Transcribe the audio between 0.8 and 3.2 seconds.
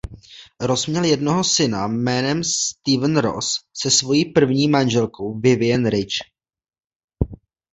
měl jednoho syna jménem Steven